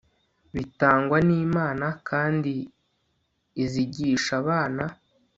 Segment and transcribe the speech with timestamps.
[0.53, 2.53] bitangwa nImana kandi
[3.63, 4.83] Izigisha abana